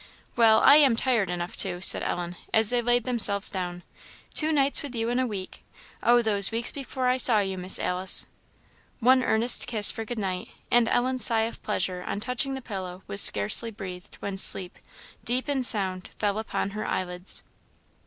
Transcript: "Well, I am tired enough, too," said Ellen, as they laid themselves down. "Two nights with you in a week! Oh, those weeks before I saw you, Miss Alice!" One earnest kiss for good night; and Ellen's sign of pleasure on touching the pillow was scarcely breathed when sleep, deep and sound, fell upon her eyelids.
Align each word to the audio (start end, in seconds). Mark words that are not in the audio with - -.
"Well, 0.35 0.61
I 0.61 0.77
am 0.77 0.95
tired 0.95 1.29
enough, 1.29 1.55
too," 1.55 1.79
said 1.79 2.01
Ellen, 2.01 2.35
as 2.51 2.71
they 2.71 2.81
laid 2.81 3.03
themselves 3.03 3.51
down. 3.51 3.83
"Two 4.33 4.51
nights 4.51 4.81
with 4.81 4.95
you 4.95 5.09
in 5.09 5.19
a 5.19 5.27
week! 5.27 5.63
Oh, 6.01 6.23
those 6.23 6.49
weeks 6.49 6.71
before 6.71 7.07
I 7.07 7.17
saw 7.17 7.37
you, 7.37 7.55
Miss 7.55 7.77
Alice!" 7.77 8.25
One 8.99 9.21
earnest 9.21 9.67
kiss 9.67 9.91
for 9.91 10.03
good 10.03 10.17
night; 10.17 10.49
and 10.71 10.89
Ellen's 10.89 11.25
sign 11.25 11.47
of 11.47 11.61
pleasure 11.61 12.01
on 12.01 12.19
touching 12.19 12.55
the 12.55 12.61
pillow 12.61 13.03
was 13.05 13.21
scarcely 13.21 13.69
breathed 13.69 14.15
when 14.21 14.39
sleep, 14.39 14.79
deep 15.23 15.47
and 15.47 15.63
sound, 15.63 16.09
fell 16.17 16.39
upon 16.39 16.71
her 16.71 16.83
eyelids. 16.87 17.43